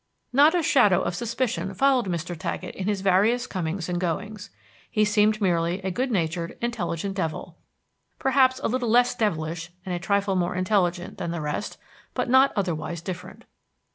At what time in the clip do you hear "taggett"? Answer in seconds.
2.35-2.73